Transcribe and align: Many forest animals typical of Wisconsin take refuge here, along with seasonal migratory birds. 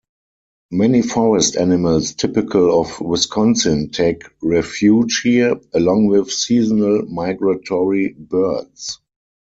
Many 0.71 1.03
forest 1.03 1.57
animals 1.57 2.15
typical 2.15 2.81
of 2.81 2.99
Wisconsin 3.01 3.91
take 3.91 4.23
refuge 4.41 5.21
here, 5.23 5.61
along 5.75 6.07
with 6.07 6.31
seasonal 6.31 7.03
migratory 7.07 8.15
birds. 8.17 8.99